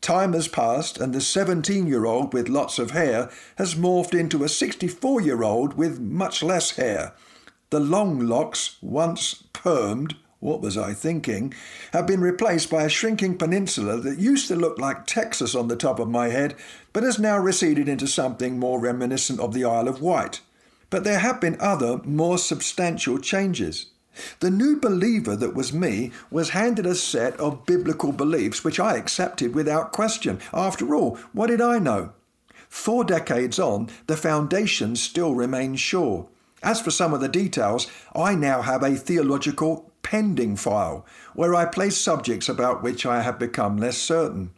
Time 0.00 0.32
has 0.32 0.48
passed, 0.48 0.98
and 0.98 1.14
the 1.14 1.20
17 1.20 1.86
year 1.86 2.06
old 2.06 2.32
with 2.32 2.48
lots 2.48 2.78
of 2.78 2.92
hair 2.92 3.30
has 3.56 3.74
morphed 3.74 4.18
into 4.18 4.42
a 4.42 4.48
64 4.48 5.20
year 5.20 5.42
old 5.42 5.74
with 5.74 6.00
much 6.00 6.42
less 6.42 6.72
hair. 6.72 7.12
The 7.70 7.80
long 7.80 8.18
locks, 8.20 8.76
once 8.80 9.44
permed, 9.52 10.14
what 10.40 10.62
was 10.62 10.78
I 10.78 10.94
thinking, 10.94 11.52
have 11.92 12.06
been 12.06 12.22
replaced 12.22 12.70
by 12.70 12.84
a 12.84 12.88
shrinking 12.88 13.36
peninsula 13.36 13.98
that 13.98 14.18
used 14.18 14.48
to 14.48 14.56
look 14.56 14.78
like 14.78 15.06
Texas 15.06 15.54
on 15.54 15.68
the 15.68 15.76
top 15.76 16.00
of 16.00 16.08
my 16.08 16.28
head, 16.28 16.56
but 16.94 17.02
has 17.02 17.18
now 17.18 17.38
receded 17.38 17.88
into 17.88 18.06
something 18.08 18.58
more 18.58 18.80
reminiscent 18.80 19.38
of 19.38 19.52
the 19.52 19.64
Isle 19.64 19.86
of 19.86 20.00
Wight. 20.00 20.40
But 20.88 21.04
there 21.04 21.18
have 21.18 21.40
been 21.40 21.58
other, 21.60 22.00
more 22.04 22.38
substantial 22.38 23.18
changes. 23.18 23.86
The 24.40 24.50
new 24.50 24.80
believer 24.80 25.36
that 25.36 25.54
was 25.54 25.72
me 25.72 26.12
was 26.30 26.50
handed 26.50 26.86
a 26.86 26.94
set 26.94 27.38
of 27.38 27.64
biblical 27.64 28.12
beliefs 28.12 28.64
which 28.64 28.80
I 28.80 28.96
accepted 28.96 29.54
without 29.54 29.92
question. 29.92 30.40
After 30.52 30.94
all, 30.94 31.16
what 31.32 31.46
did 31.46 31.60
I 31.60 31.78
know? 31.78 32.12
Four 32.68 33.04
decades 33.04 33.58
on, 33.58 33.88
the 34.06 34.16
foundation 34.16 34.96
still 34.96 35.34
remains 35.34 35.80
sure. 35.80 36.28
As 36.62 36.80
for 36.80 36.90
some 36.90 37.14
of 37.14 37.20
the 37.20 37.28
details, 37.28 37.86
I 38.14 38.34
now 38.34 38.62
have 38.62 38.82
a 38.82 38.96
theological 38.96 39.90
pending 40.02 40.56
file 40.56 41.06
where 41.34 41.54
I 41.54 41.64
place 41.64 41.96
subjects 41.96 42.48
about 42.48 42.82
which 42.82 43.06
I 43.06 43.22
have 43.22 43.38
become 43.38 43.76
less 43.76 43.96
certain. 43.96 44.50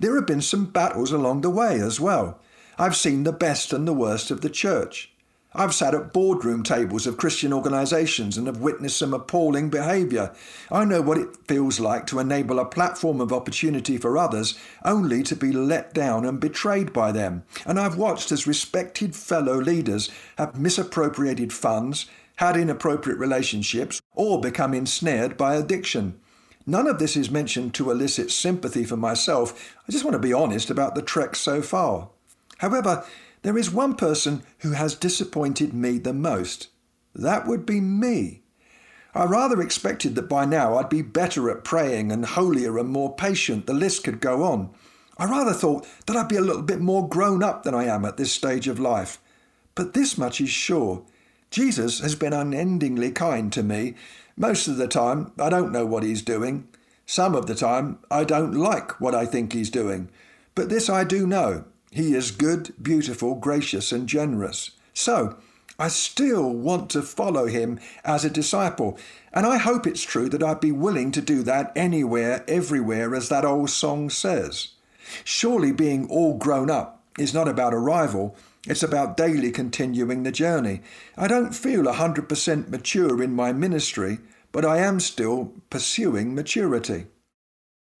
There 0.00 0.14
have 0.16 0.26
been 0.26 0.42
some 0.42 0.66
battles 0.66 1.12
along 1.12 1.40
the 1.40 1.50
way 1.50 1.80
as 1.80 1.98
well. 1.98 2.38
I've 2.78 2.96
seen 2.96 3.24
the 3.24 3.32
best 3.32 3.72
and 3.72 3.86
the 3.86 3.92
worst 3.92 4.30
of 4.30 4.40
the 4.40 4.50
church. 4.50 5.11
I've 5.54 5.74
sat 5.74 5.94
at 5.94 6.14
boardroom 6.14 6.62
tables 6.62 7.06
of 7.06 7.18
Christian 7.18 7.52
organisations 7.52 8.38
and 8.38 8.46
have 8.46 8.60
witnessed 8.60 8.96
some 8.96 9.12
appalling 9.12 9.68
behaviour. 9.68 10.34
I 10.70 10.86
know 10.86 11.02
what 11.02 11.18
it 11.18 11.36
feels 11.46 11.78
like 11.78 12.06
to 12.06 12.18
enable 12.18 12.58
a 12.58 12.64
platform 12.64 13.20
of 13.20 13.32
opportunity 13.32 13.98
for 13.98 14.16
others 14.16 14.58
only 14.82 15.22
to 15.24 15.36
be 15.36 15.52
let 15.52 15.92
down 15.92 16.24
and 16.24 16.40
betrayed 16.40 16.92
by 16.92 17.12
them. 17.12 17.44
And 17.66 17.78
I've 17.78 17.98
watched 17.98 18.32
as 18.32 18.46
respected 18.46 19.14
fellow 19.14 19.60
leaders 19.60 20.10
have 20.38 20.58
misappropriated 20.58 21.52
funds, 21.52 22.06
had 22.36 22.56
inappropriate 22.56 23.18
relationships, 23.18 24.00
or 24.14 24.40
become 24.40 24.72
ensnared 24.72 25.36
by 25.36 25.56
addiction. 25.56 26.18
None 26.66 26.86
of 26.86 26.98
this 26.98 27.16
is 27.16 27.30
mentioned 27.30 27.74
to 27.74 27.90
elicit 27.90 28.30
sympathy 28.30 28.84
for 28.84 28.96
myself. 28.96 29.76
I 29.86 29.92
just 29.92 30.04
want 30.04 30.14
to 30.14 30.18
be 30.18 30.32
honest 30.32 30.70
about 30.70 30.94
the 30.94 31.02
trek 31.02 31.36
so 31.36 31.60
far. 31.60 32.08
However, 32.58 33.04
there 33.42 33.58
is 33.58 33.70
one 33.70 33.94
person 33.94 34.42
who 34.60 34.72
has 34.72 34.94
disappointed 34.94 35.74
me 35.74 35.98
the 35.98 36.12
most. 36.12 36.68
That 37.14 37.46
would 37.46 37.66
be 37.66 37.80
me. 37.80 38.42
I 39.14 39.24
rather 39.24 39.60
expected 39.60 40.14
that 40.14 40.28
by 40.28 40.44
now 40.44 40.78
I'd 40.78 40.88
be 40.88 41.02
better 41.02 41.50
at 41.50 41.64
praying 41.64 42.10
and 42.10 42.24
holier 42.24 42.78
and 42.78 42.88
more 42.88 43.14
patient. 43.14 43.66
The 43.66 43.74
list 43.74 44.04
could 44.04 44.20
go 44.20 44.42
on. 44.44 44.70
I 45.18 45.26
rather 45.26 45.52
thought 45.52 45.86
that 46.06 46.16
I'd 46.16 46.28
be 46.28 46.36
a 46.36 46.40
little 46.40 46.62
bit 46.62 46.80
more 46.80 47.06
grown 47.06 47.42
up 47.42 47.62
than 47.62 47.74
I 47.74 47.84
am 47.84 48.04
at 48.04 48.16
this 48.16 48.32
stage 48.32 48.68
of 48.68 48.80
life. 48.80 49.18
But 49.74 49.92
this 49.92 50.16
much 50.16 50.40
is 50.40 50.50
sure 50.50 51.04
Jesus 51.50 52.00
has 52.00 52.14
been 52.14 52.32
unendingly 52.32 53.10
kind 53.10 53.52
to 53.52 53.62
me. 53.62 53.94
Most 54.36 54.66
of 54.68 54.78
the 54.78 54.88
time, 54.88 55.32
I 55.38 55.50
don't 55.50 55.72
know 55.72 55.84
what 55.84 56.02
he's 56.02 56.22
doing. 56.22 56.66
Some 57.04 57.34
of 57.34 57.46
the 57.46 57.54
time, 57.54 57.98
I 58.10 58.24
don't 58.24 58.54
like 58.54 58.98
what 59.00 59.14
I 59.14 59.26
think 59.26 59.52
he's 59.52 59.68
doing. 59.68 60.08
But 60.54 60.70
this 60.70 60.88
I 60.88 61.04
do 61.04 61.26
know 61.26 61.64
he 61.92 62.14
is 62.14 62.30
good, 62.30 62.72
beautiful, 62.80 63.34
gracious, 63.34 63.92
and 63.92 64.08
generous. 64.08 64.70
So, 64.94 65.36
I 65.78 65.88
still 65.88 66.50
want 66.50 66.90
to 66.90 67.02
follow 67.02 67.46
him 67.46 67.78
as 68.02 68.24
a 68.24 68.30
disciple. 68.30 68.98
And 69.32 69.44
I 69.44 69.58
hope 69.58 69.86
it's 69.86 70.02
true 70.02 70.28
that 70.30 70.42
I'd 70.42 70.60
be 70.60 70.72
willing 70.72 71.12
to 71.12 71.20
do 71.20 71.42
that 71.42 71.70
anywhere, 71.76 72.44
everywhere, 72.48 73.14
as 73.14 73.28
that 73.28 73.44
old 73.44 73.68
song 73.68 74.08
says. 74.08 74.68
Surely 75.22 75.70
being 75.70 76.08
all 76.08 76.38
grown 76.38 76.70
up 76.70 77.02
is 77.18 77.34
not 77.34 77.46
about 77.46 77.74
arrival, 77.74 78.36
it's 78.66 78.82
about 78.82 79.16
daily 79.16 79.50
continuing 79.50 80.22
the 80.22 80.32
journey. 80.32 80.80
I 81.16 81.28
don't 81.28 81.54
feel 81.54 81.84
100% 81.84 82.68
mature 82.68 83.22
in 83.22 83.34
my 83.34 83.52
ministry, 83.52 84.18
but 84.50 84.64
I 84.64 84.78
am 84.78 84.98
still 84.98 85.52
pursuing 85.68 86.34
maturity. 86.34 87.06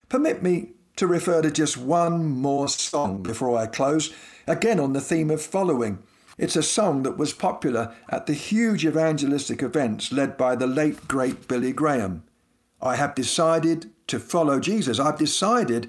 Permit 0.08 0.42
me 0.42 0.72
to 0.96 1.06
refer 1.06 1.42
to 1.42 1.50
just 1.50 1.76
one 1.76 2.26
more 2.26 2.68
song 2.68 3.22
before 3.22 3.56
I 3.56 3.66
close, 3.66 4.12
again 4.46 4.80
on 4.80 4.92
the 4.92 5.00
theme 5.00 5.30
of 5.30 5.42
following. 5.42 6.02
It's 6.38 6.56
a 6.56 6.62
song 6.62 7.02
that 7.02 7.18
was 7.18 7.32
popular 7.32 7.94
at 8.08 8.26
the 8.26 8.32
huge 8.32 8.84
evangelistic 8.84 9.62
events 9.62 10.12
led 10.12 10.36
by 10.36 10.56
the 10.56 10.66
late 10.66 11.06
great 11.06 11.46
Billy 11.46 11.72
Graham. 11.72 12.24
I 12.80 12.96
have 12.96 13.14
decided 13.14 13.90
to 14.08 14.18
follow 14.18 14.58
Jesus. 14.58 14.98
I've 14.98 15.18
decided 15.18 15.88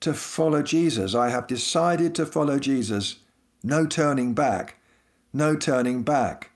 to 0.00 0.12
follow 0.14 0.62
Jesus. 0.62 1.14
I 1.14 1.30
have 1.30 1.46
decided 1.46 2.14
to 2.16 2.26
follow 2.26 2.58
Jesus. 2.58 3.16
No 3.62 3.86
turning 3.86 4.34
back. 4.34 4.76
No 5.32 5.56
turning 5.56 6.02
back. 6.02 6.50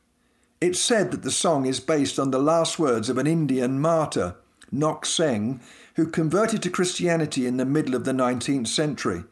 It's 0.60 0.78
said 0.78 1.10
that 1.10 1.22
the 1.22 1.30
song 1.30 1.66
is 1.66 1.80
based 1.80 2.18
on 2.18 2.30
the 2.30 2.38
last 2.38 2.78
words 2.78 3.08
of 3.08 3.18
an 3.18 3.26
Indian 3.26 3.80
martyr, 3.80 4.36
Nok 4.73 5.05
Seng, 5.05 5.61
who 5.97 6.07
converted 6.07 6.62
to 6.62 6.71
Christianity 6.71 7.47
in 7.47 7.59
the 7.59 7.67
middle 7.67 7.95
of 7.95 8.05
the 8.05 8.12
19th 8.12 8.69
century. 8.69 9.25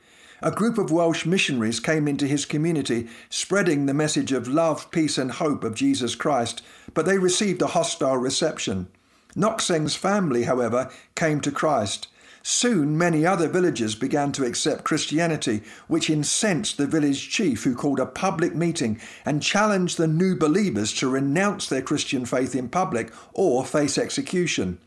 A 0.42 0.50
group 0.50 0.76
of 0.76 0.90
Welsh 0.90 1.24
missionaries 1.24 1.80
came 1.80 2.06
into 2.06 2.26
his 2.26 2.44
community, 2.44 3.08
spreading 3.30 3.86
the 3.86 3.94
message 3.94 4.32
of 4.32 4.48
love, 4.48 4.90
peace, 4.90 5.16
and 5.16 5.32
hope 5.32 5.64
of 5.64 5.74
Jesus 5.74 6.14
Christ, 6.14 6.62
but 6.92 7.06
they 7.06 7.18
received 7.18 7.62
a 7.62 7.68
hostile 7.68 8.18
reception. 8.18 8.88
Nok 9.34 9.62
Seng's 9.62 9.96
family, 9.96 10.42
however, 10.42 10.90
came 11.14 11.40
to 11.40 11.50
Christ. 11.50 12.08
Soon 12.42 12.96
many 12.96 13.26
other 13.26 13.48
villagers 13.48 13.94
began 13.94 14.32
to 14.32 14.44
accept 14.44 14.84
Christianity, 14.84 15.62
which 15.88 16.08
incensed 16.08 16.78
the 16.78 16.86
village 16.86 17.30
chief, 17.30 17.64
who 17.64 17.74
called 17.74 18.00
a 18.00 18.06
public 18.06 18.54
meeting 18.54 18.98
and 19.26 19.42
challenged 19.42 19.98
the 19.98 20.06
new 20.06 20.36
believers 20.36 20.92
to 20.94 21.08
renounce 21.08 21.68
their 21.68 21.82
Christian 21.82 22.24
faith 22.24 22.54
in 22.54 22.68
public 22.68 23.12
or 23.34 23.64
face 23.64 23.98
execution. 23.98 24.78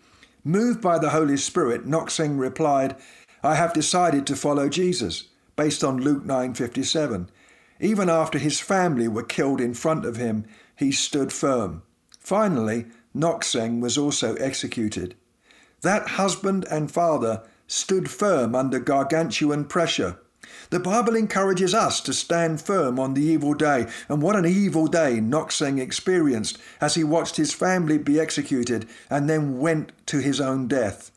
Moved 0.46 0.82
by 0.82 1.00
the 1.00 1.12
Holy 1.12 1.38
Spirit, 1.38 1.86
Nok 1.86 2.12
Seng 2.12 2.38
replied, 2.38 2.98
I 3.44 3.56
have 3.56 3.74
decided 3.74 4.28
to 4.28 4.36
follow 4.36 4.68
Jesus, 4.68 5.30
based 5.56 5.86
on 5.86 6.02
Luke 6.02 6.26
9:57. 6.26 7.30
Even 7.80 8.10
after 8.10 8.38
his 8.38 8.60
family 8.60 9.08
were 9.08 9.24
killed 9.24 9.62
in 9.62 9.74
front 9.74 10.06
of 10.06 10.18
him, 10.18 10.46
he 10.76 10.92
stood 10.92 11.32
firm. 11.32 11.82
Finally, 12.20 12.88
Nok 13.14 13.46
Seng 13.46 13.80
was 13.80 13.98
also 13.98 14.36
executed. 14.36 15.16
That 15.82 16.10
husband 16.10 16.66
and 16.70 16.92
father 16.92 17.44
stood 17.68 18.10
firm 18.10 18.54
under 18.54 18.80
gargantuan 18.80 19.64
pressure. 19.66 20.18
The 20.70 20.80
Bible 20.80 21.16
encourages 21.16 21.74
us 21.74 22.02
to 22.02 22.14
stand 22.14 22.62
firm 22.62 23.00
on 23.00 23.14
the 23.14 23.22
evil 23.22 23.54
day, 23.54 23.88
and 24.10 24.22
what 24.22 24.36
an 24.36 24.46
evil 24.46 24.88
day 24.88 25.20
Nok 25.20 25.52
Seng 25.52 25.78
experienced 25.78 26.58
as 26.82 26.96
he 26.96 27.04
watched 27.04 27.38
his 27.38 27.54
family 27.54 27.98
be 27.98 28.20
executed 28.20 28.88
and 29.10 29.30
then 29.30 29.60
went 29.60 29.92
to 30.08 30.20
his 30.20 30.42
own 30.42 30.68
death. 30.68 31.12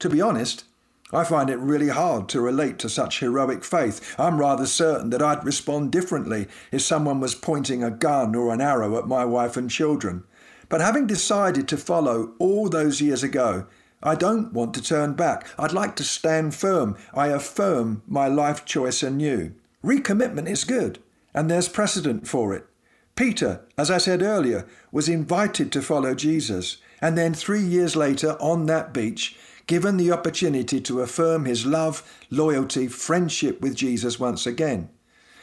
To 0.00 0.08
be 0.08 0.20
honest, 0.20 0.64
I 1.10 1.24
find 1.24 1.48
it 1.48 1.58
really 1.58 1.88
hard 1.88 2.28
to 2.28 2.40
relate 2.40 2.78
to 2.80 2.90
such 2.90 3.20
heroic 3.20 3.64
faith. 3.64 4.14
I'm 4.18 4.38
rather 4.38 4.66
certain 4.66 5.08
that 5.10 5.22
I'd 5.22 5.44
respond 5.44 5.90
differently 5.90 6.48
if 6.70 6.82
someone 6.82 7.18
was 7.18 7.34
pointing 7.34 7.82
a 7.82 7.90
gun 7.90 8.34
or 8.34 8.52
an 8.52 8.60
arrow 8.60 8.98
at 8.98 9.08
my 9.08 9.24
wife 9.24 9.56
and 9.56 9.70
children. 9.70 10.24
But 10.68 10.82
having 10.82 11.06
decided 11.06 11.66
to 11.68 11.78
follow 11.78 12.34
all 12.38 12.68
those 12.68 13.00
years 13.00 13.22
ago, 13.22 13.64
I 14.02 14.14
don't 14.14 14.52
want 14.52 14.74
to 14.74 14.82
turn 14.82 15.14
back. 15.14 15.48
I'd 15.58 15.72
like 15.72 15.96
to 15.96 16.04
stand 16.04 16.54
firm. 16.54 16.96
I 17.12 17.28
affirm 17.28 18.02
my 18.06 18.28
life 18.28 18.64
choice 18.64 19.02
anew. 19.02 19.54
Recommitment 19.84 20.48
is 20.48 20.64
good, 20.64 21.00
and 21.34 21.50
there's 21.50 21.68
precedent 21.68 22.26
for 22.28 22.54
it. 22.54 22.66
Peter, 23.16 23.62
as 23.76 23.90
I 23.90 23.98
said 23.98 24.22
earlier, 24.22 24.66
was 24.92 25.08
invited 25.08 25.72
to 25.72 25.82
follow 25.82 26.14
Jesus, 26.14 26.76
and 27.00 27.18
then 27.18 27.34
three 27.34 27.62
years 27.62 27.96
later, 27.96 28.36
on 28.40 28.66
that 28.66 28.94
beach, 28.94 29.36
given 29.66 29.96
the 29.96 30.12
opportunity 30.12 30.80
to 30.80 31.00
affirm 31.00 31.44
his 31.44 31.66
love, 31.66 32.02
loyalty, 32.30 32.86
friendship 32.86 33.60
with 33.60 33.74
Jesus 33.74 34.20
once 34.20 34.46
again. 34.46 34.88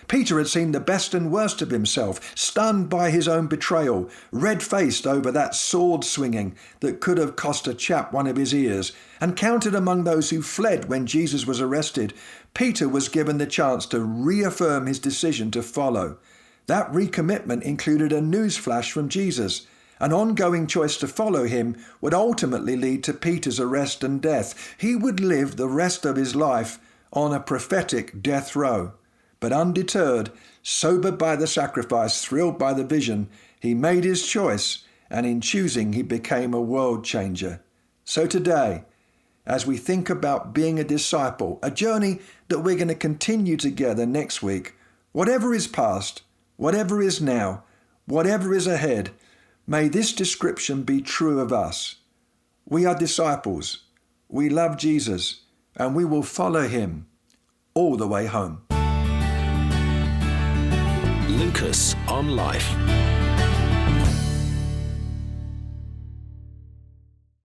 Peter 0.08 0.38
had 0.38 0.48
seen 0.48 0.72
the 0.72 0.80
best 0.80 1.14
and 1.14 1.32
worst 1.32 1.62
of 1.62 1.72
himself, 1.72 2.38
stunned 2.38 2.90
by 2.90 3.10
his 3.10 3.28
own 3.28 3.48
betrayal, 3.48 4.10
red 4.32 4.62
faced 4.62 5.08
over 5.08 5.32
that 5.32 5.56
sword 5.56 6.04
swinging 6.04 6.56
that 6.80 7.02
could 7.02 7.18
have 7.18 7.36
cost 7.36 7.68
a 7.68 7.74
chap 7.74 8.14
one 8.14 8.28
of 8.28 8.38
his 8.38 8.54
ears, 8.54 8.92
and 9.20 9.36
counted 9.36 9.74
among 9.74 10.04
those 10.04 10.30
who 10.30 10.42
fled 10.42 10.90
when 10.90 11.06
Jesus 11.06 11.48
was 11.48 11.60
arrested. 11.60 12.14
Peter 12.54 12.88
was 12.88 13.10
given 13.10 13.38
the 13.38 13.46
chance 13.46 13.86
to 13.88 14.00
reaffirm 14.00 14.86
his 14.86 15.00
decision 15.00 15.52
to 15.52 15.64
follow. 15.64 16.18
That 16.68 16.92
recommitment 16.92 17.62
included 17.64 18.12
a 18.12 18.22
news 18.22 18.58
flash 18.58 18.92
from 18.92 19.10
Jesus. 19.10 19.68
An 20.00 20.12
ongoing 20.12 20.68
choice 20.68 20.98
to 20.98 21.08
follow 21.08 21.46
him 21.46 21.78
would 22.02 22.14
ultimately 22.14 22.76
lead 22.76 23.04
to 23.06 23.14
Peter's 23.14 23.60
arrest 23.60 24.04
and 24.04 24.22
death. 24.22 24.76
He 24.78 24.96
would 24.96 25.20
live 25.20 25.56
the 25.56 25.70
rest 25.70 26.06
of 26.06 26.16
his 26.16 26.36
life 26.36 26.80
on 27.14 27.34
a 27.34 27.40
prophetic 27.40 28.22
death 28.22 28.56
row. 28.56 28.94
But 29.46 29.54
undeterred, 29.54 30.32
sobered 30.64 31.20
by 31.20 31.36
the 31.36 31.46
sacrifice, 31.46 32.26
thrilled 32.26 32.58
by 32.58 32.74
the 32.74 32.84
vision, 32.84 33.30
he 33.60 33.76
made 33.76 34.04
his 34.04 34.26
choice, 34.26 34.84
and 35.08 35.24
in 35.24 35.40
choosing, 35.40 35.94
he 35.94 36.02
became 36.02 36.52
a 36.52 36.60
world 36.60 37.06
changer. 37.06 37.62
So 38.04 38.26
today, 38.26 38.86
as 39.46 39.68
we 39.68 39.78
think 39.78 40.10
about 40.10 40.56
being 40.56 40.80
a 40.80 40.84
disciple, 40.84 41.60
a 41.62 41.70
journey 41.70 42.22
that 42.48 42.62
we're 42.62 42.76
going 42.76 42.88
to 42.88 42.96
continue 42.96 43.56
together 43.56 44.08
next 44.08 44.42
week, 44.42 44.74
whatever 45.12 45.54
is 45.54 45.68
past, 45.68 46.24
whatever 46.56 47.00
is 47.00 47.22
now, 47.22 47.66
whatever 48.08 48.52
is 48.52 48.66
ahead, 48.66 49.12
may 49.68 49.88
this 49.88 50.12
description 50.12 50.82
be 50.82 51.02
true 51.02 51.40
of 51.40 51.54
us. 51.54 51.98
We 52.68 52.88
are 52.88 52.98
disciples, 52.98 53.84
we 54.28 54.50
love 54.50 54.78
Jesus, 54.78 55.42
and 55.76 55.94
we 55.94 56.04
will 56.04 56.24
follow 56.24 56.68
him 56.68 57.06
all 57.76 57.96
the 57.96 58.08
way 58.08 58.26
home. 58.26 58.65
Lucas 61.66 61.96
on 62.08 62.36
Life. 62.36 63.05